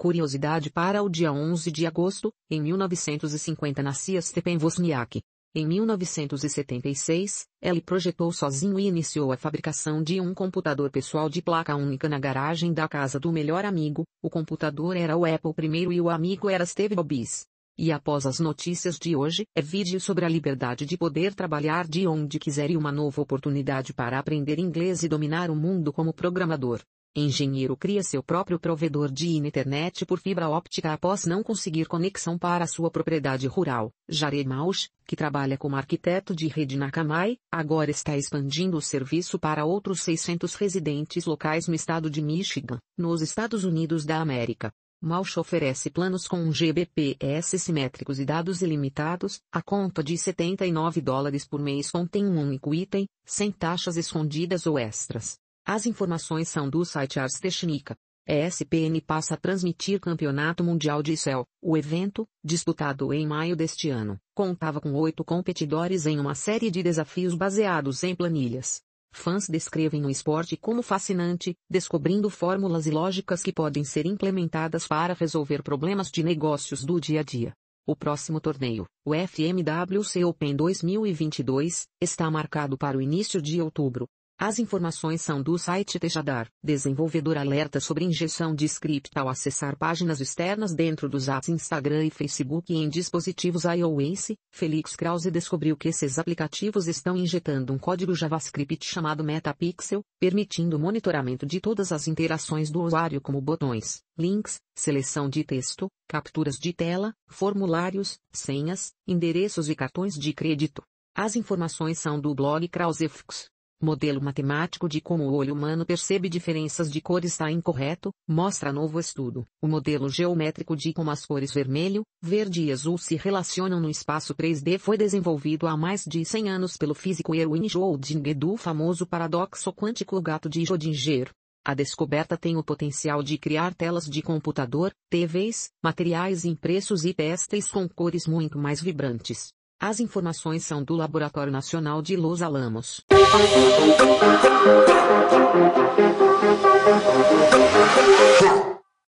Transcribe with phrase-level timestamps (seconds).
[0.00, 5.20] Curiosidade para o dia 11 de agosto, em 1950 nascia Stepan Wozniak.
[5.54, 11.76] Em 1976, ele projetou sozinho e iniciou a fabricação de um computador pessoal de placa
[11.76, 14.04] única na garagem da casa do melhor amigo.
[14.22, 17.44] O computador era o Apple I e o amigo era Steve Jobs.
[17.76, 22.06] E após as notícias de hoje, é vídeo sobre a liberdade de poder trabalhar de
[22.06, 26.80] onde quiser e uma nova oportunidade para aprender inglês e dominar o mundo como programador.
[27.14, 32.68] Engenheiro cria seu próprio provedor de internet por fibra óptica após não conseguir conexão para
[32.68, 33.90] sua propriedade rural.
[34.08, 39.40] Jared Mausch, que trabalha como arquiteto de rede na Camai, agora está expandindo o serviço
[39.40, 44.72] para outros 600 residentes locais no estado de Michigan, nos Estados Unidos da América.
[45.02, 51.44] Mausch oferece planos com um GBPS simétricos e dados ilimitados, a conta de 79 dólares
[51.44, 55.40] por mês contém um único item, sem taxas escondidas ou extras.
[55.72, 57.96] As informações são do site Ars Technica.
[58.26, 61.46] ESPN passa a transmitir Campeonato Mundial de Céu.
[61.62, 66.82] O evento, disputado em maio deste ano, contava com oito competidores em uma série de
[66.82, 68.80] desafios baseados em planilhas.
[69.14, 75.14] Fãs descrevem o esporte como fascinante, descobrindo fórmulas e lógicas que podem ser implementadas para
[75.14, 77.54] resolver problemas de negócios do dia a dia.
[77.86, 84.08] O próximo torneio, o FMWC Open 2022, está marcado para o início de outubro,
[84.42, 86.50] as informações são do site Tejadar.
[86.64, 92.10] Desenvolvedor alerta sobre injeção de script ao acessar páginas externas dentro dos apps Instagram e
[92.10, 94.32] Facebook em dispositivos iOS.
[94.50, 100.80] Felix Krause descobriu que esses aplicativos estão injetando um código JavaScript chamado Metapixel, permitindo o
[100.80, 106.72] monitoramento de todas as interações do usuário como botões, links, seleção de texto, capturas de
[106.72, 110.82] tela, formulários, senhas, endereços e cartões de crédito.
[111.14, 113.50] As informações são do blog Krausefx.
[113.82, 119.00] Modelo matemático de como o olho humano percebe diferenças de cor está incorreto, mostra novo
[119.00, 119.46] estudo.
[119.58, 124.34] O modelo geométrico de como as cores vermelho, verde e azul se relacionam no espaço
[124.34, 129.72] 3D foi desenvolvido há mais de 100 anos pelo físico Erwin Schrödinger do famoso paradoxo
[129.72, 131.30] quântico gato de Schrödinger.
[131.64, 137.70] A descoberta tem o potencial de criar telas de computador, TVs, materiais impressos e pestes
[137.70, 139.54] com cores muito mais vibrantes.
[139.82, 143.00] As informações são do Laboratório Nacional de Los Alamos.